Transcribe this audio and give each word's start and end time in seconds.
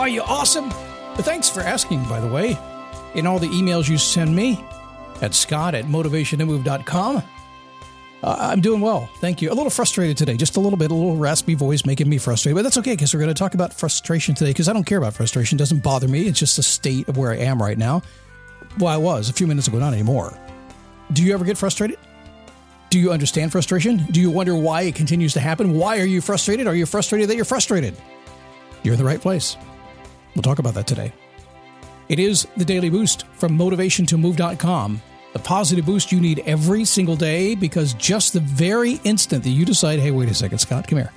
Are 0.00 0.08
you 0.08 0.22
awesome? 0.22 0.70
Thanks 1.16 1.50
for 1.50 1.60
asking, 1.60 2.08
by 2.08 2.20
the 2.20 2.26
way. 2.26 2.56
In 3.14 3.26
all 3.26 3.38
the 3.38 3.48
emails 3.48 3.86
you 3.86 3.98
send 3.98 4.34
me 4.34 4.64
at 5.20 5.34
scott 5.34 5.74
at 5.74 5.84
motivationtomove.com. 5.84 7.22
Uh, 8.22 8.36
I'm 8.38 8.62
doing 8.62 8.80
well. 8.80 9.10
Thank 9.18 9.42
you. 9.42 9.52
A 9.52 9.52
little 9.52 9.68
frustrated 9.68 10.16
today, 10.16 10.38
just 10.38 10.56
a 10.56 10.60
little 10.60 10.78
bit, 10.78 10.90
a 10.90 10.94
little 10.94 11.16
raspy 11.16 11.52
voice 11.52 11.84
making 11.84 12.08
me 12.08 12.16
frustrated, 12.16 12.56
but 12.56 12.62
that's 12.62 12.78
okay 12.78 12.92
because 12.92 13.12
we're 13.12 13.20
going 13.20 13.28
to 13.28 13.38
talk 13.38 13.52
about 13.52 13.74
frustration 13.74 14.34
today 14.34 14.52
because 14.52 14.70
I 14.70 14.72
don't 14.72 14.84
care 14.84 14.96
about 14.96 15.12
frustration. 15.12 15.56
It 15.56 15.58
doesn't 15.58 15.82
bother 15.82 16.08
me. 16.08 16.22
It's 16.22 16.38
just 16.38 16.58
a 16.58 16.62
state 16.62 17.06
of 17.06 17.18
where 17.18 17.32
I 17.32 17.36
am 17.36 17.60
right 17.60 17.76
now. 17.76 18.00
Well, 18.78 18.88
I 18.88 18.96
was 18.96 19.28
a 19.28 19.34
few 19.34 19.46
minutes 19.46 19.68
ago, 19.68 19.78
not 19.80 19.92
anymore. 19.92 20.32
Do 21.12 21.22
you 21.22 21.34
ever 21.34 21.44
get 21.44 21.58
frustrated? 21.58 21.98
Do 22.88 22.98
you 22.98 23.12
understand 23.12 23.52
frustration? 23.52 23.98
Do 24.10 24.22
you 24.22 24.30
wonder 24.30 24.54
why 24.54 24.80
it 24.80 24.94
continues 24.94 25.34
to 25.34 25.40
happen? 25.40 25.74
Why 25.74 26.00
are 26.00 26.06
you 26.06 26.22
frustrated? 26.22 26.66
Are 26.66 26.74
you 26.74 26.86
frustrated 26.86 27.28
that 27.28 27.36
you're 27.36 27.44
frustrated? 27.44 27.94
You're 28.82 28.94
in 28.94 28.98
the 28.98 29.04
right 29.04 29.20
place. 29.20 29.58
We'll 30.34 30.42
talk 30.42 30.58
about 30.58 30.74
that 30.74 30.86
today. 30.86 31.12
It 32.08 32.18
is 32.18 32.46
the 32.56 32.64
daily 32.64 32.90
boost 32.90 33.26
from 33.34 33.56
motivationtomove.com. 33.56 35.02
The 35.32 35.38
positive 35.38 35.86
boost 35.86 36.10
you 36.10 36.20
need 36.20 36.42
every 36.44 36.84
single 36.84 37.14
day 37.14 37.54
because 37.54 37.94
just 37.94 38.32
the 38.32 38.40
very 38.40 39.00
instant 39.04 39.44
that 39.44 39.50
you 39.50 39.64
decide, 39.64 40.00
hey, 40.00 40.10
wait 40.10 40.28
a 40.28 40.34
second, 40.34 40.58
Scott, 40.58 40.88
come 40.88 40.98
here. 40.98 41.12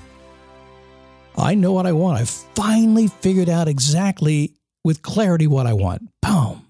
I 1.35 1.55
know 1.55 1.71
what 1.73 1.87
I 1.87 1.93
want. 1.93 2.19
I've 2.19 2.29
finally 2.29 3.07
figured 3.07 3.49
out 3.49 3.67
exactly 3.67 4.53
with 4.83 5.01
clarity 5.01 5.47
what 5.47 5.65
I 5.65 5.73
want. 5.73 6.09
Boom. 6.21 6.67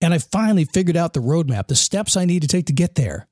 And 0.00 0.14
I 0.14 0.18
finally 0.18 0.64
figured 0.64 0.96
out 0.96 1.12
the 1.12 1.20
roadmap, 1.20 1.66
the 1.66 1.74
steps 1.74 2.16
I 2.16 2.24
need 2.24 2.42
to 2.42 2.48
take 2.48 2.66
to 2.66 2.72
get 2.72 2.94
there. 2.94 3.26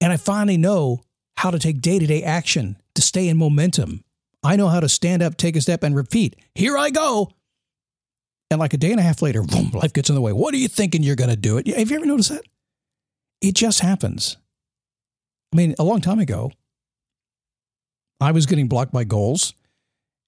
And 0.00 0.12
I 0.12 0.16
finally 0.16 0.56
know 0.56 1.02
how 1.36 1.50
to 1.50 1.58
take 1.58 1.80
day 1.80 1.98
to 1.98 2.06
day 2.06 2.22
action 2.22 2.76
to 2.94 3.02
stay 3.02 3.28
in 3.28 3.36
momentum. 3.36 4.02
I 4.42 4.56
know 4.56 4.68
how 4.68 4.80
to 4.80 4.88
stand 4.88 5.22
up, 5.22 5.36
take 5.36 5.56
a 5.56 5.60
step, 5.60 5.82
and 5.82 5.94
repeat. 5.94 6.36
Here 6.54 6.76
I 6.76 6.90
go. 6.90 7.30
And 8.50 8.58
like 8.58 8.74
a 8.74 8.78
day 8.78 8.90
and 8.90 8.98
a 8.98 9.02
half 9.04 9.22
later, 9.22 9.42
boom, 9.42 9.70
life 9.72 9.92
gets 9.92 10.08
in 10.08 10.14
the 10.14 10.20
way. 10.20 10.32
What 10.32 10.52
are 10.54 10.58
you 10.58 10.68
thinking 10.68 11.02
you're 11.02 11.16
going 11.16 11.30
to 11.30 11.36
do 11.36 11.56
it? 11.58 11.68
Have 11.68 11.90
you 11.90 11.96
ever 11.96 12.06
noticed 12.06 12.30
that? 12.30 12.42
It 13.40 13.54
just 13.54 13.80
happens. 13.80 14.36
I 15.52 15.56
mean, 15.56 15.74
a 15.78 15.84
long 15.84 16.00
time 16.00 16.18
ago, 16.18 16.52
I 18.20 18.32
was 18.32 18.46
getting 18.46 18.68
blocked 18.68 18.92
by 18.92 19.04
goals 19.04 19.54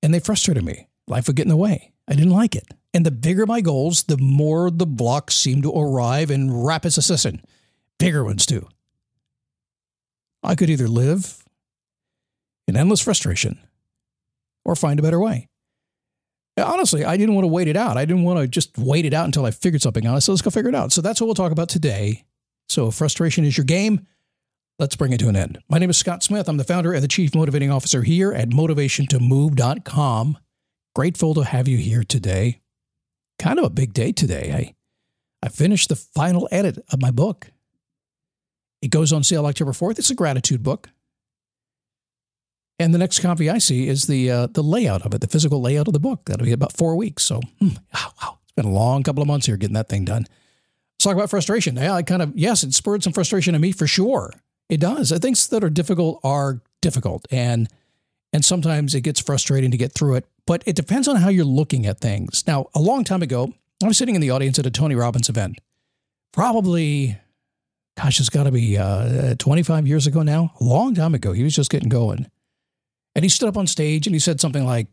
and 0.03 0.15
they 0.15 0.21
frustrated 0.21 0.65
me. 0.65 0.89
Life 1.07 1.27
would 1.27 1.37
get 1.37 1.45
in 1.45 1.51
the 1.51 1.57
way. 1.57 1.93
I 2.09 2.15
didn't 2.15 2.31
like 2.31 2.55
it. 2.55 2.67
And 2.95 3.07
the 3.07 3.11
bigger 3.11 3.47
my 3.47 3.61
goals, 3.61 4.05
the 4.05 4.19
more 4.19 4.71
the 4.71 4.87
blocks 4.87 5.35
seemed 5.35 5.63
to 5.65 5.73
arrive 5.73 6.31
in 6.31 6.53
rapid 6.53 6.93
succession. 6.93 7.43
Bigger 7.99 8.25
ones, 8.25 8.47
too. 8.47 8.69
I 10.43 10.55
could 10.55 10.71
either 10.71 10.89
live 10.89 11.45
in 12.67 12.77
endless 12.77 13.01
frustration 13.01 13.59
or 14.65 14.75
find 14.75 14.99
a 14.99 15.03
better 15.03 15.21
way. 15.21 15.49
Honestly, 16.59 17.05
I 17.05 17.17
didn't 17.17 17.35
want 17.35 17.45
to 17.45 17.49
wait 17.49 17.69
it 17.69 17.77
out. 17.77 17.97
I 17.97 18.05
didn't 18.05 18.25
want 18.25 18.41
to 18.41 18.47
just 18.47 18.77
wait 18.77 19.07
it 19.07 19.15
out 19.15 19.25
until 19.25 19.47
I 19.47 19.51
figured 19.51 19.81
something 19.81 20.07
out. 20.07 20.23
So 20.23 20.33
let's 20.33 20.43
go 20.43 20.51
figure 20.51 20.69
it 20.69 20.75
out. 20.75 20.93
So 20.93 21.01
that's 21.01 21.21
what 21.21 21.27
we'll 21.27 21.35
talk 21.35 21.53
about 21.53 21.69
today. 21.69 22.25
So 22.69 22.89
if 22.89 22.95
frustration 22.95 23.45
is 23.45 23.57
your 23.57 23.65
game, 23.65 24.07
let's 24.79 24.97
bring 24.97 25.13
it 25.13 25.21
to 25.21 25.29
an 25.29 25.37
end. 25.37 25.59
My 25.71 25.79
name 25.79 25.89
is 25.91 25.97
Scott 25.97 26.23
Smith. 26.23 26.49
I'm 26.49 26.59
the 26.59 26.65
founder 26.65 26.93
and 26.93 27.03
the 27.03 27.09
chief 27.09 27.35
motivating 27.35 27.71
officer 27.71 28.03
here 28.03 28.33
at 28.33 28.51
motivationtomove.com. 28.51 30.39
Grateful 30.95 31.35
to 31.35 31.45
have 31.45 31.69
you 31.69 31.79
here 31.79 32.05
today. 32.05 32.61
Kind 33.39 33.59
of 33.59 33.65
a 33.65 33.71
big 33.71 33.95
day 33.95 34.13
today. 34.13 34.75
I, 35.43 35.47
I 35.47 35.49
finished 35.49 35.89
the 35.89 35.97
final 35.97 36.49
edit 36.51 36.85
of 36.93 37.01
my 37.01 37.11
book. 37.11 37.51
It 38.83 38.91
goes 38.91 39.13
on 39.13 39.25
sale 39.25 39.47
October 39.47 39.73
4th. 39.73 39.99
It's 39.99 40.11
a 40.11 40.15
gratitude 40.15 40.63
book. 40.63 40.91
And 42.79 42.93
the 42.93 42.99
next 42.99 43.21
copy 43.21 43.49
I 43.49 43.59
see 43.59 43.87
is 43.87 44.07
the 44.07 44.31
uh, 44.31 44.47
the 44.49 44.63
layout 44.63 45.03
of 45.03 45.15
it, 45.15 45.21
the 45.21 45.29
physical 45.29 45.61
layout 45.61 45.87
of 45.89 45.93
the 45.93 46.01
book. 46.01 46.25
That'll 46.25 46.45
be 46.45 46.53
about 46.53 46.73
four 46.73 46.97
weeks. 46.97 47.23
So, 47.23 47.41
hmm, 47.59 47.69
wow, 47.95 48.13
wow, 48.21 48.39
it's 48.43 48.53
been 48.53 48.65
a 48.65 48.71
long 48.71 49.03
couple 49.03 49.23
of 49.23 49.29
months 49.29 49.47
here 49.47 49.57
getting 49.57 49.75
that 49.75 49.89
thing 49.89 50.05
done. 50.05 50.23
Let's 50.23 51.05
talk 51.05 51.15
about 51.15 51.31
frustration. 51.31 51.77
Yeah, 51.77 51.95
I 51.95 52.03
kind 52.03 52.23
of 52.23 52.37
yes, 52.37 52.65
it 52.65 52.75
spurred 52.75 53.03
some 53.03 53.13
frustration 53.13 53.55
in 53.55 53.61
me 53.61 53.73
for 53.73 53.87
sure. 53.87 54.33
It 54.69 54.81
does. 54.81 55.17
Things 55.19 55.47
that 55.49 55.63
are 55.63 55.71
difficult 55.71 56.21
are 56.25 56.61
difficult, 56.81 57.27
and 57.31 57.69
and 58.33 58.45
sometimes 58.45 58.95
it 58.95 59.03
gets 59.03 59.21
frustrating 59.21 59.71
to 59.71 59.77
get 59.77 59.93
through 59.93 60.17
it. 60.17 60.27
But 60.47 60.63
it 60.67 60.75
depends 60.75 61.07
on 61.07 61.17
how 61.17 61.29
you're 61.29 61.45
looking 61.45 61.87
at 61.87 62.01
things. 62.01 62.45
Now, 62.47 62.67
a 62.75 62.81
long 62.81 63.05
time 63.05 63.23
ago, 63.23 63.53
I 63.83 63.87
was 63.87 63.99
sitting 63.99 64.15
in 64.15 64.21
the 64.21 64.31
audience 64.31 64.59
at 64.59 64.67
a 64.67 64.71
Tony 64.71 64.95
Robbins 64.95 65.29
event, 65.29 65.61
probably 66.33 67.19
gosh, 67.97 68.21
it's 68.21 68.29
got 68.29 68.45
to 68.45 68.53
be 68.53 68.79
uh, 68.79 69.35
25 69.39 69.87
years 69.87 70.07
ago 70.07 70.23
now, 70.23 70.53
a 70.61 70.65
long 70.65 70.95
time 70.95 71.15
ago. 71.15 71.33
He 71.33 71.43
was 71.43 71.55
just 71.55 71.71
getting 71.71 71.89
going. 71.89 72.31
And 73.15 73.25
he 73.25 73.29
stood 73.29 73.49
up 73.49 73.57
on 73.57 73.67
stage 73.67 74.07
and 74.07 74.15
he 74.15 74.21
said 74.21 74.41
something 74.41 74.65
like, 74.65 74.89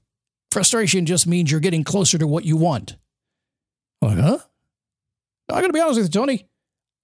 frustration 0.51 1.05
just 1.05 1.27
means 1.27 1.51
you're 1.51 1.59
getting 1.59 1.83
closer 1.83 2.17
to 2.17 2.27
what 2.27 2.45
you 2.45 2.57
want. 2.57 2.97
I'm 4.01 4.09
like, 4.09 4.19
huh? 4.19 4.39
I 5.51 5.61
got 5.61 5.67
to 5.67 5.73
be 5.73 5.79
honest 5.79 5.99
with 5.99 6.07
you, 6.07 6.19
Tony. 6.19 6.47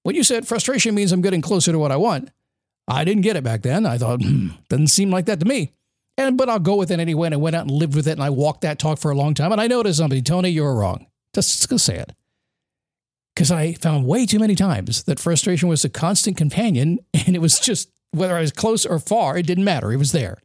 When 0.03 0.15
you 0.15 0.23
said 0.23 0.47
frustration 0.47 0.93
means 0.93 1.11
I'm 1.11 1.21
getting 1.21 1.41
closer 1.41 1.71
to 1.71 1.79
what 1.79 1.91
I 1.91 1.97
want, 1.97 2.29
I 2.87 3.03
didn't 3.03 3.23
get 3.23 3.35
it 3.35 3.43
back 3.43 3.63
then. 3.63 3.85
I 3.85 3.97
thought, 3.97 4.21
hmm, 4.21 4.49
doesn't 4.69 4.87
seem 4.87 5.09
like 5.09 5.25
that 5.25 5.39
to 5.39 5.45
me. 5.45 5.73
And 6.17 6.37
but 6.37 6.49
I'll 6.49 6.59
go 6.59 6.75
with 6.75 6.91
it 6.91 6.99
anyway. 6.99 7.27
And 7.27 7.33
I 7.33 7.37
went 7.37 7.55
out 7.55 7.63
and 7.63 7.71
lived 7.71 7.95
with 7.95 8.07
it 8.07 8.11
and 8.13 8.23
I 8.23 8.29
walked 8.29 8.61
that 8.61 8.79
talk 8.79 8.99
for 8.99 9.11
a 9.11 9.15
long 9.15 9.33
time. 9.33 9.51
And 9.51 9.59
I 9.59 9.67
noticed 9.67 9.97
something, 9.97 10.23
Tony, 10.23 10.49
you 10.49 10.63
were 10.63 10.75
wrong. 10.75 11.07
Just 11.33 11.67
gonna 11.67 11.79
say 11.79 11.97
it. 11.97 12.13
Because 13.35 13.51
I 13.51 13.73
found 13.73 14.05
way 14.05 14.25
too 14.25 14.39
many 14.39 14.55
times 14.55 15.03
that 15.03 15.19
frustration 15.19 15.67
was 15.67 15.83
a 15.83 15.89
constant 15.89 16.37
companion, 16.37 16.99
and 17.13 17.35
it 17.35 17.39
was 17.39 17.59
just 17.59 17.89
whether 18.11 18.37
I 18.37 18.41
was 18.41 18.51
close 18.51 18.85
or 18.85 18.99
far, 18.99 19.37
it 19.37 19.45
didn't 19.45 19.65
matter. 19.65 19.91
It 19.91 19.97
was 19.97 20.13
there. 20.13 20.37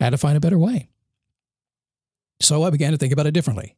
Had 0.00 0.10
to 0.10 0.18
find 0.18 0.36
a 0.36 0.40
better 0.40 0.58
way. 0.58 0.88
So 2.40 2.62
I 2.62 2.70
began 2.70 2.92
to 2.92 2.98
think 2.98 3.12
about 3.12 3.26
it 3.26 3.32
differently. 3.32 3.76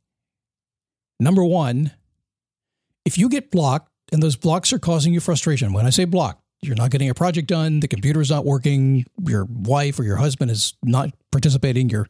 Number 1.19 1.45
one, 1.45 1.91
if 3.05 3.19
you 3.19 3.29
get 3.29 3.51
blocked 3.51 3.91
and 4.13 4.23
those 4.23 4.37
blocks 4.37 4.73
are 4.73 4.79
causing 4.79 5.13
you 5.13 5.21
frustration, 5.21 5.73
when 5.73 5.85
I 5.87 5.91
say 5.91 6.05
blocked, 6.05 6.43
you're 6.63 6.77
not 6.77 6.91
getting 6.91 7.11
a 7.11 7.15
project 7.15 7.49
done, 7.49 7.81
the 7.81 7.89
computer's 7.89 8.31
not 8.31 8.45
working, 8.45 9.05
your 9.27 9.47
wife 9.47 9.99
or 9.99 10.05
your 10.05 10.17
husband 10.17 10.51
is 10.51 10.75
not 10.83 11.11
participating, 11.33 11.91
your 11.91 12.09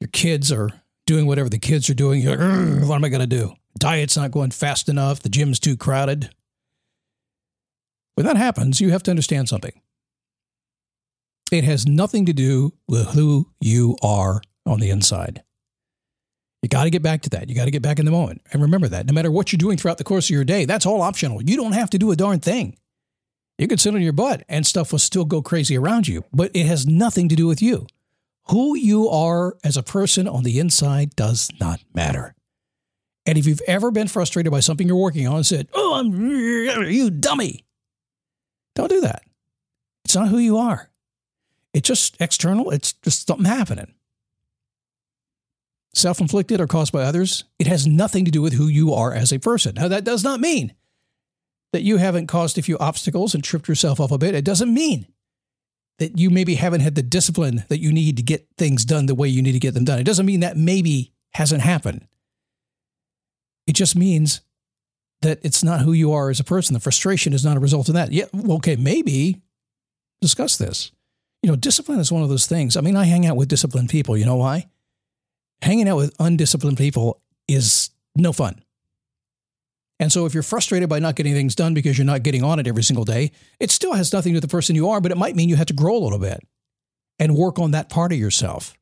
your 0.00 0.08
kids 0.08 0.50
are 0.50 0.70
doing 1.06 1.26
whatever 1.26 1.48
the 1.48 1.58
kids 1.58 1.88
are 1.90 1.94
doing. 1.94 2.20
You're 2.20 2.36
like, 2.36 2.88
what 2.88 2.96
am 2.96 3.04
I 3.04 3.08
going 3.08 3.20
to 3.20 3.26
do? 3.26 3.54
Diet's 3.78 4.16
not 4.16 4.30
going 4.30 4.50
fast 4.50 4.88
enough, 4.88 5.20
the 5.20 5.28
gym's 5.28 5.60
too 5.60 5.76
crowded. 5.76 6.30
When 8.14 8.26
that 8.26 8.36
happens, 8.36 8.80
you 8.80 8.90
have 8.90 9.02
to 9.04 9.10
understand 9.10 9.48
something. 9.48 9.72
It 11.52 11.64
has 11.64 11.86
nothing 11.86 12.26
to 12.26 12.32
do 12.32 12.72
with 12.88 13.08
who 13.08 13.50
you 13.60 13.96
are 14.02 14.42
on 14.66 14.80
the 14.80 14.90
inside. 14.90 15.42
You 16.62 16.68
got 16.68 16.84
to 16.84 16.90
get 16.90 17.02
back 17.02 17.20
to 17.22 17.30
that. 17.30 17.48
You 17.50 17.54
got 17.54 17.66
to 17.66 17.70
get 17.70 17.82
back 17.82 17.98
in 17.98 18.06
the 18.06 18.10
moment. 18.10 18.40
And 18.52 18.62
remember 18.62 18.88
that 18.88 19.06
no 19.06 19.12
matter 19.12 19.30
what 19.30 19.52
you're 19.52 19.58
doing 19.58 19.76
throughout 19.76 19.98
the 19.98 20.04
course 20.04 20.26
of 20.26 20.30
your 20.30 20.44
day, 20.44 20.64
that's 20.64 20.86
all 20.86 21.02
optional. 21.02 21.42
You 21.42 21.56
don't 21.56 21.72
have 21.72 21.90
to 21.90 21.98
do 21.98 22.10
a 22.10 22.16
darn 22.16 22.40
thing. 22.40 22.78
You 23.58 23.68
could 23.68 23.80
sit 23.80 23.94
on 23.94 24.00
your 24.00 24.14
butt 24.14 24.44
and 24.48 24.66
stuff 24.66 24.90
will 24.90 24.98
still 24.98 25.26
go 25.26 25.42
crazy 25.42 25.76
around 25.76 26.08
you, 26.08 26.24
but 26.32 26.50
it 26.54 26.66
has 26.66 26.86
nothing 26.86 27.28
to 27.28 27.36
do 27.36 27.46
with 27.46 27.60
you. 27.60 27.86
Who 28.48 28.76
you 28.76 29.08
are 29.10 29.56
as 29.62 29.76
a 29.76 29.82
person 29.82 30.26
on 30.26 30.42
the 30.42 30.58
inside 30.58 31.14
does 31.16 31.50
not 31.60 31.80
matter. 31.94 32.34
And 33.26 33.38
if 33.38 33.46
you've 33.46 33.62
ever 33.66 33.90
been 33.90 34.08
frustrated 34.08 34.50
by 34.50 34.60
something 34.60 34.86
you're 34.86 34.96
working 34.96 35.26
on 35.26 35.36
and 35.36 35.46
said, 35.46 35.68
Oh, 35.72 35.94
I'm 35.94 36.12
you 36.90 37.10
dummy, 37.10 37.64
don't 38.74 38.88
do 38.88 39.02
that. 39.02 39.22
It's 40.04 40.14
not 40.14 40.28
who 40.28 40.38
you 40.38 40.58
are. 40.58 40.90
It's 41.74 41.86
just 41.86 42.16
external, 42.20 42.70
it's 42.70 42.92
just 42.92 43.26
something 43.26 43.44
happening. 43.44 43.92
Self 45.92 46.20
inflicted 46.20 46.60
or 46.60 46.66
caused 46.66 46.92
by 46.92 47.02
others, 47.02 47.44
it 47.58 47.66
has 47.66 47.86
nothing 47.86 48.24
to 48.24 48.30
do 48.30 48.40
with 48.40 48.54
who 48.54 48.68
you 48.68 48.94
are 48.94 49.12
as 49.12 49.32
a 49.32 49.38
person. 49.38 49.74
Now, 49.74 49.88
that 49.88 50.04
does 50.04 50.24
not 50.24 50.40
mean 50.40 50.72
that 51.72 51.82
you 51.82 51.96
haven't 51.96 52.28
caused 52.28 52.56
a 52.56 52.62
few 52.62 52.78
obstacles 52.78 53.34
and 53.34 53.42
tripped 53.42 53.68
yourself 53.68 54.00
off 54.00 54.12
a 54.12 54.18
bit. 54.18 54.34
It 54.34 54.44
doesn't 54.44 54.72
mean 54.72 55.08
that 55.98 56.18
you 56.18 56.30
maybe 56.30 56.54
haven't 56.54 56.80
had 56.80 56.94
the 56.94 57.02
discipline 57.02 57.64
that 57.68 57.80
you 57.80 57.92
need 57.92 58.16
to 58.16 58.22
get 58.22 58.46
things 58.56 58.84
done 58.84 59.06
the 59.06 59.14
way 59.14 59.28
you 59.28 59.42
need 59.42 59.52
to 59.52 59.60
get 59.60 59.74
them 59.74 59.84
done. 59.84 59.98
It 59.98 60.04
doesn't 60.04 60.26
mean 60.26 60.40
that 60.40 60.56
maybe 60.56 61.12
hasn't 61.32 61.62
happened. 61.62 62.06
It 63.66 63.74
just 63.74 63.96
means 63.96 64.40
that 65.22 65.40
it's 65.42 65.64
not 65.64 65.80
who 65.80 65.92
you 65.92 66.12
are 66.12 66.30
as 66.30 66.38
a 66.38 66.44
person. 66.44 66.74
The 66.74 66.80
frustration 66.80 67.32
is 67.32 67.44
not 67.44 67.56
a 67.56 67.60
result 67.60 67.88
of 67.88 67.94
that. 67.94 68.12
Yeah, 68.12 68.26
okay, 68.50 68.76
maybe 68.76 69.42
discuss 70.20 70.56
this. 70.56 70.92
You 71.44 71.50
know, 71.50 71.56
discipline 71.56 72.00
is 72.00 72.10
one 72.10 72.22
of 72.22 72.30
those 72.30 72.46
things. 72.46 72.74
I 72.74 72.80
mean, 72.80 72.96
I 72.96 73.04
hang 73.04 73.26
out 73.26 73.36
with 73.36 73.48
disciplined 73.48 73.90
people. 73.90 74.16
You 74.16 74.24
know 74.24 74.36
why? 74.36 74.66
Hanging 75.60 75.86
out 75.86 75.98
with 75.98 76.16
undisciplined 76.18 76.78
people 76.78 77.20
is 77.46 77.90
no 78.16 78.32
fun. 78.32 78.62
And 80.00 80.10
so 80.10 80.24
if 80.24 80.32
you're 80.32 80.42
frustrated 80.42 80.88
by 80.88 81.00
not 81.00 81.16
getting 81.16 81.34
things 81.34 81.54
done 81.54 81.74
because 81.74 81.98
you're 81.98 82.06
not 82.06 82.22
getting 82.22 82.42
on 82.42 82.60
it 82.60 82.66
every 82.66 82.82
single 82.82 83.04
day, 83.04 83.30
it 83.60 83.70
still 83.70 83.92
has 83.92 84.10
nothing 84.10 84.30
to 84.30 84.36
do 84.36 84.36
with 84.38 84.50
the 84.50 84.56
person 84.56 84.74
you 84.74 84.88
are, 84.88 85.02
but 85.02 85.12
it 85.12 85.18
might 85.18 85.36
mean 85.36 85.50
you 85.50 85.56
have 85.56 85.66
to 85.66 85.74
grow 85.74 85.94
a 85.94 86.00
little 86.00 86.18
bit 86.18 86.42
and 87.18 87.36
work 87.36 87.58
on 87.58 87.72
that 87.72 87.90
part 87.90 88.10
of 88.10 88.18
yourself. 88.18 88.72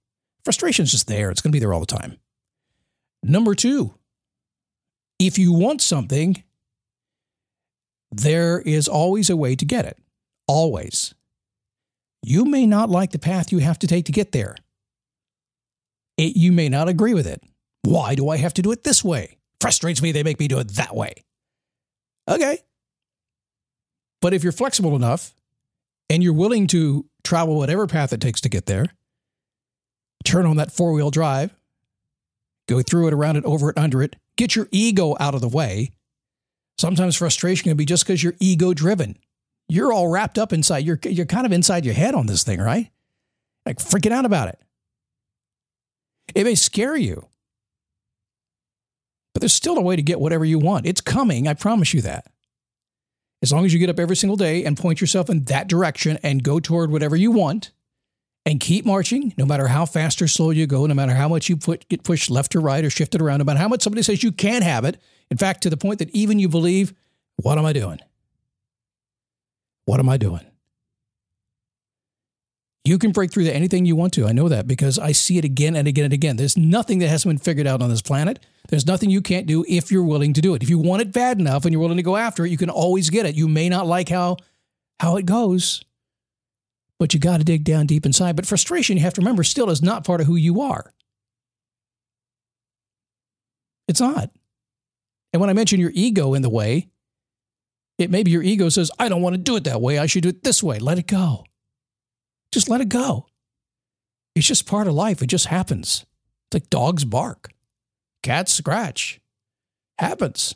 Frustration 0.44 0.84
is 0.84 0.92
just 0.92 1.08
there. 1.08 1.32
It's 1.32 1.40
going 1.40 1.50
to 1.50 1.56
be 1.56 1.58
there 1.58 1.74
all 1.74 1.80
the 1.80 1.86
time. 1.86 2.16
Number 3.24 3.56
two, 3.56 3.92
if 5.18 5.36
you 5.36 5.52
want 5.52 5.82
something, 5.82 6.40
there 8.12 8.60
is 8.60 8.86
always 8.86 9.30
a 9.30 9.36
way 9.36 9.56
to 9.56 9.64
get 9.64 9.84
it. 9.84 9.98
Always. 10.46 11.12
You 12.22 12.44
may 12.44 12.66
not 12.66 12.90
like 12.90 13.10
the 13.10 13.18
path 13.18 13.52
you 13.52 13.58
have 13.58 13.78
to 13.80 13.86
take 13.86 14.06
to 14.06 14.12
get 14.12 14.32
there. 14.32 14.56
It, 16.16 16.36
you 16.36 16.52
may 16.52 16.68
not 16.68 16.88
agree 16.88 17.14
with 17.14 17.26
it. 17.26 17.42
Why 17.82 18.14
do 18.14 18.28
I 18.28 18.36
have 18.36 18.54
to 18.54 18.62
do 18.62 18.70
it 18.72 18.84
this 18.84 19.02
way? 19.02 19.38
frustrates 19.62 20.02
me, 20.02 20.12
they 20.12 20.24
make 20.24 20.40
me 20.40 20.48
do 20.48 20.58
it 20.58 20.68
that 20.72 20.94
way. 20.94 21.14
Okay. 22.28 22.58
But 24.20 24.34
if 24.34 24.42
you're 24.42 24.52
flexible 24.52 24.94
enough 24.96 25.34
and 26.10 26.22
you're 26.22 26.34
willing 26.34 26.66
to 26.68 27.06
travel 27.24 27.56
whatever 27.56 27.86
path 27.86 28.12
it 28.12 28.20
takes 28.20 28.40
to 28.42 28.48
get 28.48 28.66
there, 28.66 28.86
turn 30.24 30.46
on 30.46 30.56
that 30.56 30.72
four 30.72 30.92
wheel 30.92 31.10
drive, 31.10 31.54
go 32.68 32.82
through 32.82 33.08
it, 33.08 33.14
around 33.14 33.36
it, 33.36 33.44
over 33.44 33.70
it, 33.70 33.78
under 33.78 34.02
it, 34.02 34.16
get 34.36 34.54
your 34.54 34.68
ego 34.72 35.16
out 35.18 35.34
of 35.34 35.40
the 35.40 35.48
way. 35.48 35.90
Sometimes 36.78 37.16
frustration 37.16 37.70
can 37.70 37.76
be 37.76 37.84
just 37.84 38.04
because 38.04 38.22
you're 38.22 38.34
ego 38.40 38.74
driven. 38.74 39.16
You're 39.68 39.92
all 39.92 40.08
wrapped 40.08 40.38
up 40.38 40.52
inside, 40.52 40.84
you're, 40.84 40.98
you're 41.04 41.26
kind 41.26 41.46
of 41.46 41.52
inside 41.52 41.84
your 41.84 41.94
head 41.94 42.14
on 42.14 42.26
this 42.26 42.44
thing, 42.44 42.60
right? 42.60 42.90
Like 43.64 43.78
freaking 43.78 44.12
out 44.12 44.24
about 44.24 44.48
it. 44.48 44.58
It 46.34 46.44
may 46.44 46.54
scare 46.54 46.96
you. 46.96 47.26
But 49.32 49.40
there's 49.40 49.54
still 49.54 49.78
a 49.78 49.82
way 49.82 49.96
to 49.96 50.02
get 50.02 50.20
whatever 50.20 50.44
you 50.44 50.58
want. 50.58 50.86
It's 50.86 51.00
coming, 51.00 51.48
I 51.48 51.54
promise 51.54 51.94
you 51.94 52.02
that. 52.02 52.26
As 53.42 53.52
long 53.52 53.64
as 53.64 53.72
you 53.72 53.80
get 53.80 53.90
up 53.90 53.98
every 53.98 54.14
single 54.14 54.36
day 54.36 54.64
and 54.64 54.76
point 54.76 55.00
yourself 55.00 55.28
in 55.28 55.44
that 55.44 55.68
direction 55.68 56.18
and 56.22 56.44
go 56.44 56.60
toward 56.60 56.92
whatever 56.92 57.16
you 57.16 57.32
want 57.32 57.72
and 58.46 58.60
keep 58.60 58.84
marching, 58.84 59.34
no 59.36 59.44
matter 59.44 59.68
how 59.68 59.84
fast 59.84 60.22
or 60.22 60.28
slow 60.28 60.50
you 60.50 60.66
go, 60.66 60.86
no 60.86 60.94
matter 60.94 61.14
how 61.14 61.28
much 61.28 61.48
you 61.48 61.56
put, 61.56 61.88
get 61.88 62.04
pushed 62.04 62.30
left 62.30 62.54
or 62.54 62.60
right 62.60 62.84
or 62.84 62.90
shifted 62.90 63.20
around, 63.20 63.38
no 63.38 63.44
matter 63.44 63.58
how 63.58 63.68
much 63.68 63.82
somebody 63.82 64.02
says 64.02 64.22
you 64.22 64.32
can't 64.32 64.62
have 64.62 64.84
it. 64.84 65.00
In 65.30 65.38
fact, 65.38 65.62
to 65.62 65.70
the 65.70 65.76
point 65.76 65.98
that 65.98 66.10
even 66.10 66.38
you 66.38 66.48
believe, 66.48 66.94
what 67.36 67.58
am 67.58 67.64
I 67.64 67.72
doing? 67.72 67.98
What 69.84 70.00
am 70.00 70.08
I 70.08 70.16
doing? 70.16 70.46
You 72.84 72.98
can 72.98 73.12
break 73.12 73.30
through 73.30 73.44
to 73.44 73.54
anything 73.54 73.84
you 73.84 73.94
want 73.94 74.12
to. 74.14 74.26
I 74.26 74.32
know 74.32 74.48
that 74.48 74.66
because 74.66 74.98
I 74.98 75.12
see 75.12 75.38
it 75.38 75.44
again 75.44 75.76
and 75.76 75.86
again 75.86 76.04
and 76.04 76.12
again. 76.12 76.36
There's 76.36 76.56
nothing 76.56 76.98
that 76.98 77.08
hasn't 77.08 77.30
been 77.30 77.38
figured 77.38 77.66
out 77.66 77.80
on 77.80 77.90
this 77.90 78.02
planet. 78.02 78.44
There's 78.68 78.86
nothing 78.86 79.08
you 79.08 79.22
can't 79.22 79.46
do 79.46 79.64
if 79.68 79.92
you're 79.92 80.02
willing 80.02 80.32
to 80.32 80.40
do 80.40 80.54
it. 80.54 80.64
If 80.64 80.70
you 80.70 80.78
want 80.78 81.02
it 81.02 81.12
bad 81.12 81.38
enough 81.38 81.64
and 81.64 81.72
you're 81.72 81.80
willing 81.80 81.98
to 81.98 82.02
go 82.02 82.16
after 82.16 82.44
it, 82.44 82.50
you 82.50 82.56
can 82.56 82.70
always 82.70 83.08
get 83.08 83.24
it. 83.24 83.36
You 83.36 83.46
may 83.46 83.68
not 83.68 83.86
like 83.86 84.08
how 84.08 84.36
how 84.98 85.16
it 85.16 85.26
goes, 85.26 85.84
but 86.98 87.14
you 87.14 87.20
got 87.20 87.38
to 87.38 87.44
dig 87.44 87.62
down 87.62 87.86
deep 87.86 88.04
inside. 88.04 88.34
But 88.34 88.46
frustration, 88.46 88.96
you 88.96 89.02
have 89.04 89.14
to 89.14 89.20
remember, 89.20 89.44
still 89.44 89.70
is 89.70 89.82
not 89.82 90.04
part 90.04 90.20
of 90.20 90.26
who 90.26 90.36
you 90.36 90.60
are. 90.60 90.92
It's 93.86 94.00
not. 94.00 94.30
And 95.32 95.40
when 95.40 95.50
I 95.50 95.54
mention 95.54 95.80
your 95.80 95.92
ego 95.94 96.34
in 96.34 96.42
the 96.42 96.50
way, 96.50 96.88
it 97.98 98.10
maybe 98.10 98.30
your 98.30 98.42
ego 98.42 98.68
says, 98.68 98.90
I 98.98 99.08
don't 99.08 99.22
want 99.22 99.34
to 99.34 99.40
do 99.40 99.56
it 99.56 99.64
that 99.64 99.80
way. 99.80 99.98
I 99.98 100.06
should 100.06 100.22
do 100.22 100.28
it 100.30 100.42
this 100.42 100.62
way. 100.62 100.78
Let 100.78 100.98
it 100.98 101.06
go. 101.06 101.44
Just 102.50 102.68
let 102.68 102.80
it 102.80 102.88
go. 102.88 103.26
It's 104.34 104.46
just 104.46 104.66
part 104.66 104.86
of 104.86 104.94
life. 104.94 105.22
It 105.22 105.26
just 105.26 105.46
happens. 105.46 106.06
It's 106.46 106.54
like 106.54 106.70
dogs 106.70 107.04
bark, 107.04 107.50
cats 108.22 108.52
scratch. 108.52 109.20
Happens. 109.98 110.54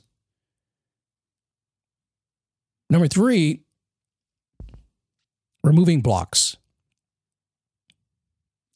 Number 2.88 3.08
three, 3.08 3.62
removing 5.62 6.00
blocks 6.00 6.56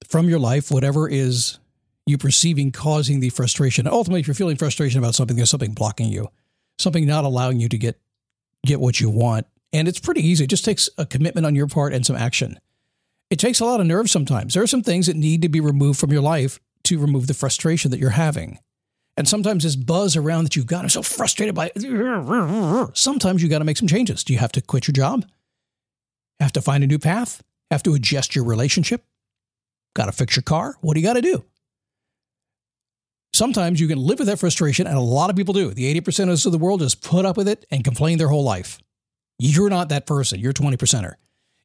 from 0.06 0.28
your 0.28 0.38
life, 0.38 0.70
whatever 0.70 1.08
is 1.08 1.58
you 2.06 2.18
perceiving 2.18 2.72
causing 2.72 3.20
the 3.20 3.30
frustration. 3.30 3.86
Ultimately, 3.86 4.20
if 4.20 4.26
you're 4.26 4.34
feeling 4.34 4.56
frustration 4.56 4.98
about 4.98 5.14
something, 5.14 5.36
there's 5.36 5.50
something 5.50 5.72
blocking 5.72 6.08
you, 6.08 6.28
something 6.78 7.06
not 7.06 7.24
allowing 7.24 7.60
you 7.60 7.68
to 7.68 7.78
get 7.78 8.00
get 8.64 8.80
what 8.80 9.00
you 9.00 9.10
want. 9.10 9.46
And 9.72 9.86
it's 9.86 10.00
pretty 10.00 10.26
easy. 10.26 10.44
It 10.44 10.50
just 10.50 10.64
takes 10.64 10.88
a 10.98 11.06
commitment 11.06 11.46
on 11.46 11.54
your 11.54 11.66
part 11.66 11.92
and 11.92 12.04
some 12.04 12.16
action 12.16 12.58
it 13.30 13.38
takes 13.38 13.60
a 13.60 13.64
lot 13.64 13.80
of 13.80 13.86
nerve 13.86 14.10
sometimes. 14.10 14.54
There 14.54 14.62
are 14.62 14.68
some 14.68 14.82
things 14.82 15.06
that 15.06 15.16
need 15.16 15.42
to 15.42 15.48
be 15.48 15.60
removed 15.60 15.98
from 15.98 16.12
your 16.12 16.20
life 16.20 16.58
to 16.84 16.98
remove 16.98 17.28
the 17.28 17.34
frustration 17.34 17.92
that 17.92 18.00
you're 18.00 18.10
having. 18.10 18.58
And 19.16 19.28
sometimes 19.28 19.64
this 19.64 19.76
buzz 19.76 20.16
around 20.16 20.44
that 20.44 20.56
you've 20.56 20.66
got, 20.66 20.82
I'm 20.82 20.88
so 20.88 21.02
frustrated 21.02 21.54
by 21.54 21.70
it. 21.74 21.80
Sometimes 22.94 23.42
you 23.42 23.48
got 23.48 23.60
to 23.60 23.64
make 23.64 23.76
some 23.76 23.88
changes. 23.88 24.24
Do 24.24 24.32
you 24.32 24.38
have 24.40 24.52
to 24.52 24.60
quit 24.60 24.88
your 24.88 24.92
job? 24.92 25.24
Have 26.40 26.52
to 26.52 26.62
find 26.62 26.82
a 26.82 26.86
new 26.86 26.98
path? 26.98 27.42
Have 27.70 27.82
to 27.84 27.94
adjust 27.94 28.34
your 28.34 28.44
relationship? 28.44 29.04
Got 29.94 30.06
to 30.06 30.12
fix 30.12 30.36
your 30.36 30.42
car? 30.42 30.74
What 30.80 30.94
do 30.94 31.00
you 31.00 31.06
got 31.06 31.14
to 31.14 31.22
do? 31.22 31.44
Sometimes 33.32 33.80
you 33.80 33.88
can 33.88 33.98
live 33.98 34.18
with 34.18 34.28
that 34.28 34.38
frustration, 34.38 34.86
and 34.86 34.96
a 34.96 35.00
lot 35.00 35.30
of 35.30 35.36
people 35.36 35.54
do. 35.54 35.72
The 35.72 35.94
80% 36.00 36.24
of 36.24 36.30
us 36.30 36.46
of 36.46 36.52
the 36.52 36.58
world 36.58 36.80
just 36.80 37.02
put 37.02 37.24
up 37.24 37.36
with 37.36 37.48
it 37.48 37.64
and 37.70 37.84
complain 37.84 38.18
their 38.18 38.28
whole 38.28 38.44
life. 38.44 38.78
You're 39.38 39.70
not 39.70 39.88
that 39.90 40.06
person. 40.06 40.40
You're 40.40 40.52
20%er. 40.52 41.16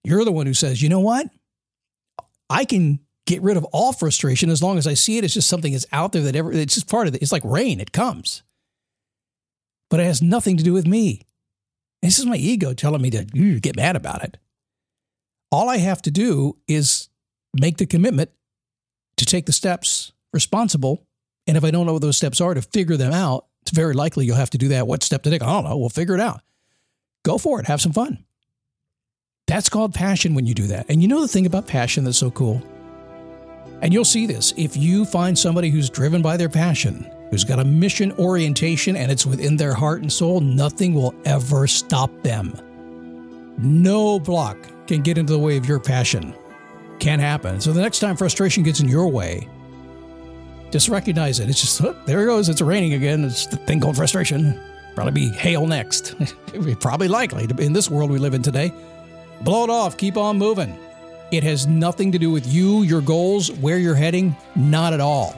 You're 0.03 0.23
the 0.23 0.31
one 0.31 0.45
who 0.45 0.53
says, 0.53 0.81
you 0.81 0.89
know 0.89 0.99
what? 0.99 1.27
I 2.49 2.63
can 2.63 2.99
get 3.25 3.41
rid 3.41 3.57
of 3.57 3.65
all 3.65 3.91
frustration 3.91 4.49
as 4.49 4.61
long 4.61 4.77
as 4.77 4.85
I 4.85 4.93
see 4.93 5.17
it 5.17 5.23
It's 5.23 5.33
just 5.33 5.49
something 5.49 5.71
that's 5.71 5.87
out 5.91 6.11
there 6.11 6.21
that 6.21 6.35
ever 6.35 6.51
it's 6.51 6.75
just 6.75 6.87
part 6.87 7.07
of 7.07 7.15
it. 7.15 7.21
It's 7.21 7.31
like 7.31 7.43
rain, 7.43 7.79
it 7.79 7.91
comes. 7.91 8.43
But 9.89 9.99
it 9.99 10.03
has 10.03 10.21
nothing 10.21 10.57
to 10.57 10.63
do 10.63 10.73
with 10.73 10.85
me. 10.85 11.21
This 12.01 12.19
is 12.19 12.25
my 12.25 12.35
ego 12.35 12.73
telling 12.73 13.01
me 13.01 13.09
to 13.09 13.23
get 13.59 13.75
mad 13.75 13.95
about 13.95 14.23
it. 14.23 14.37
All 15.51 15.69
I 15.69 15.77
have 15.77 16.01
to 16.03 16.11
do 16.11 16.57
is 16.67 17.09
make 17.53 17.77
the 17.77 17.85
commitment 17.85 18.29
to 19.17 19.25
take 19.25 19.47
the 19.47 19.51
steps 19.51 20.11
responsible. 20.33 21.07
And 21.47 21.57
if 21.57 21.63
I 21.63 21.71
don't 21.71 21.85
know 21.85 21.93
what 21.93 22.01
those 22.01 22.17
steps 22.17 22.41
are, 22.41 22.53
to 22.53 22.61
figure 22.61 22.97
them 22.97 23.13
out, 23.13 23.45
it's 23.61 23.71
very 23.71 23.93
likely 23.93 24.25
you'll 24.25 24.35
have 24.35 24.49
to 24.51 24.57
do 24.57 24.69
that. 24.69 24.87
What 24.87 25.03
step 25.03 25.23
to 25.23 25.29
take? 25.29 25.41
I 25.41 25.47
don't 25.47 25.63
know. 25.63 25.77
We'll 25.77 25.89
figure 25.89 26.15
it 26.15 26.21
out. 26.21 26.41
Go 27.23 27.37
for 27.37 27.59
it. 27.59 27.65
Have 27.65 27.81
some 27.81 27.93
fun. 27.93 28.23
That's 29.47 29.69
called 29.69 29.93
passion 29.93 30.33
when 30.33 30.45
you 30.45 30.53
do 30.53 30.67
that. 30.67 30.85
And 30.89 31.01
you 31.01 31.07
know 31.07 31.21
the 31.21 31.27
thing 31.27 31.45
about 31.45 31.67
passion 31.67 32.03
that's 32.03 32.17
so 32.17 32.31
cool? 32.31 32.63
And 33.81 33.93
you'll 33.93 34.05
see 34.05 34.25
this 34.25 34.53
if 34.57 34.75
you 34.75 35.05
find 35.05 35.37
somebody 35.37 35.69
who's 35.69 35.89
driven 35.89 36.21
by 36.21 36.37
their 36.37 36.49
passion, 36.49 37.09
who's 37.29 37.43
got 37.43 37.59
a 37.59 37.65
mission 37.65 38.11
orientation 38.13 38.95
and 38.95 39.11
it's 39.11 39.25
within 39.25 39.57
their 39.57 39.73
heart 39.73 40.01
and 40.01 40.11
soul, 40.11 40.39
nothing 40.39 40.93
will 40.93 41.13
ever 41.25 41.67
stop 41.67 42.11
them. 42.23 42.59
No 43.57 44.19
block 44.19 44.57
can 44.87 45.01
get 45.01 45.17
into 45.17 45.33
the 45.33 45.39
way 45.39 45.57
of 45.57 45.67
your 45.67 45.79
passion. 45.79 46.35
Can't 46.99 47.21
happen. 47.21 47.61
So 47.61 47.73
the 47.73 47.81
next 47.81 47.99
time 47.99 48.15
frustration 48.15 48.63
gets 48.63 48.79
in 48.79 48.89
your 48.89 49.07
way, 49.07 49.47
just 50.71 50.89
recognize 50.89 51.39
it. 51.39 51.49
It's 51.49 51.61
just, 51.61 51.81
oh, 51.83 51.95
there 52.05 52.23
it 52.23 52.25
goes. 52.25 52.49
It's 52.49 52.61
raining 52.61 52.93
again. 52.93 53.23
It's 53.23 53.47
the 53.47 53.57
thing 53.57 53.79
called 53.79 53.95
frustration. 53.95 54.59
Probably 54.95 55.11
be 55.11 55.29
hail 55.29 55.67
next. 55.67 56.15
Probably 56.79 57.07
likely 57.07 57.47
in 57.63 57.73
this 57.73 57.89
world 57.89 58.11
we 58.11 58.17
live 58.17 58.33
in 58.33 58.41
today. 58.41 58.73
Blow 59.41 59.63
it 59.65 59.69
off, 59.69 59.97
keep 59.97 60.17
on 60.17 60.37
moving. 60.37 60.77
It 61.31 61.43
has 61.43 61.67
nothing 61.67 62.11
to 62.13 62.19
do 62.19 62.31
with 62.31 62.47
you, 62.47 62.83
your 62.83 63.01
goals, 63.01 63.51
where 63.51 63.77
you're 63.77 63.95
heading, 63.95 64.35
not 64.55 64.93
at 64.93 65.01
all. 65.01 65.35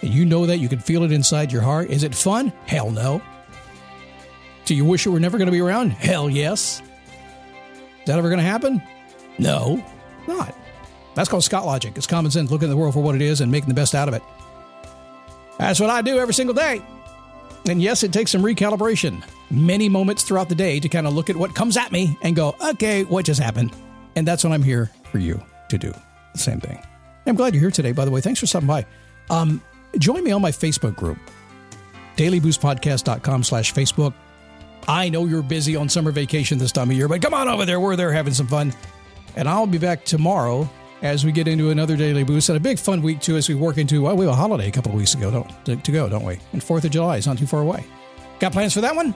And 0.00 0.12
you 0.12 0.24
know 0.24 0.46
that, 0.46 0.58
you 0.58 0.68
can 0.68 0.78
feel 0.78 1.02
it 1.02 1.12
inside 1.12 1.52
your 1.52 1.62
heart. 1.62 1.90
Is 1.90 2.04
it 2.04 2.14
fun? 2.14 2.52
Hell 2.66 2.90
no. 2.90 3.20
Do 4.64 4.74
you 4.74 4.84
wish 4.84 5.06
it 5.06 5.10
were 5.10 5.20
never 5.20 5.36
going 5.36 5.46
to 5.46 5.52
be 5.52 5.60
around? 5.60 5.90
Hell 5.90 6.30
yes. 6.30 6.80
Is 6.80 8.06
that 8.06 8.18
ever 8.18 8.28
going 8.28 8.38
to 8.38 8.44
happen? 8.44 8.82
No, 9.38 9.84
not. 10.26 10.56
That's 11.14 11.28
called 11.28 11.44
Scott 11.44 11.66
Logic. 11.66 11.92
It's 11.96 12.06
common 12.06 12.30
sense, 12.30 12.50
looking 12.50 12.68
at 12.68 12.70
the 12.70 12.76
world 12.76 12.94
for 12.94 13.02
what 13.02 13.14
it 13.14 13.22
is 13.22 13.40
and 13.40 13.50
making 13.50 13.68
the 13.68 13.74
best 13.74 13.94
out 13.94 14.08
of 14.08 14.14
it. 14.14 14.22
That's 15.58 15.80
what 15.80 15.90
I 15.90 16.02
do 16.02 16.18
every 16.18 16.34
single 16.34 16.54
day. 16.54 16.82
And 17.68 17.82
yes, 17.82 18.02
it 18.02 18.12
takes 18.12 18.30
some 18.30 18.42
recalibration, 18.42 19.24
many 19.50 19.88
moments 19.88 20.22
throughout 20.22 20.48
the 20.48 20.54
day 20.54 20.78
to 20.78 20.88
kind 20.88 21.06
of 21.06 21.14
look 21.14 21.30
at 21.30 21.36
what 21.36 21.54
comes 21.54 21.76
at 21.76 21.90
me 21.90 22.16
and 22.22 22.36
go, 22.36 22.54
okay, 22.62 23.04
what 23.04 23.24
just 23.24 23.40
happened? 23.40 23.74
And 24.14 24.26
that's 24.26 24.44
what 24.44 24.52
I'm 24.52 24.62
here 24.62 24.90
for 25.10 25.18
you 25.18 25.42
to 25.68 25.78
do. 25.78 25.92
The 26.32 26.38
same 26.38 26.60
thing. 26.60 26.80
I'm 27.26 27.34
glad 27.34 27.54
you're 27.54 27.60
here 27.60 27.70
today, 27.70 27.92
by 27.92 28.04
the 28.04 28.10
way. 28.10 28.20
Thanks 28.20 28.38
for 28.38 28.46
stopping 28.46 28.68
by. 28.68 28.86
Um, 29.30 29.60
join 29.98 30.22
me 30.22 30.30
on 30.30 30.40
my 30.40 30.52
Facebook 30.52 30.94
group, 30.94 31.18
dailyboostpodcast.com 32.16 33.42
slash 33.42 33.74
Facebook. 33.74 34.14
I 34.86 35.08
know 35.08 35.24
you're 35.24 35.42
busy 35.42 35.74
on 35.74 35.88
summer 35.88 36.12
vacation 36.12 36.58
this 36.58 36.70
time 36.70 36.90
of 36.90 36.96
year, 36.96 37.08
but 37.08 37.20
come 37.20 37.34
on 37.34 37.48
over 37.48 37.64
there. 37.64 37.80
We're 37.80 37.96
there 37.96 38.12
having 38.12 38.34
some 38.34 38.46
fun. 38.46 38.72
And 39.34 39.48
I'll 39.48 39.66
be 39.66 39.78
back 39.78 40.04
tomorrow 40.04 40.70
as 41.02 41.24
we 41.24 41.32
get 41.32 41.48
into 41.48 41.70
another 41.70 41.96
daily 41.96 42.24
boost 42.24 42.48
and 42.48 42.56
a 42.56 42.60
big 42.60 42.78
fun 42.78 43.02
week 43.02 43.20
too 43.20 43.36
as 43.36 43.48
we 43.48 43.54
work 43.54 43.78
into 43.78 44.02
well, 44.02 44.16
we 44.16 44.24
have 44.24 44.34
a 44.34 44.36
holiday 44.36 44.68
a 44.68 44.72
couple 44.72 44.92
of 44.92 44.98
weeks 44.98 45.14
ago 45.14 45.30
don't, 45.30 45.64
to, 45.66 45.76
to 45.76 45.92
go 45.92 46.08
don't 46.08 46.24
we? 46.24 46.38
And 46.52 46.62
fourth 46.62 46.84
of 46.84 46.90
july 46.90 47.18
is 47.18 47.26
not 47.26 47.38
too 47.38 47.46
far 47.46 47.60
away. 47.60 47.84
Got 48.38 48.52
plans 48.52 48.74
for 48.74 48.80
that 48.82 48.94
one? 48.94 49.14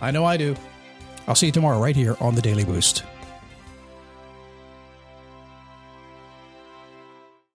I 0.00 0.10
know 0.10 0.24
i 0.24 0.36
do. 0.36 0.56
I'll 1.28 1.34
see 1.34 1.46
you 1.46 1.52
tomorrow 1.52 1.78
right 1.78 1.94
here 1.94 2.16
on 2.20 2.34
the 2.34 2.42
daily 2.42 2.64
boost 2.64 3.04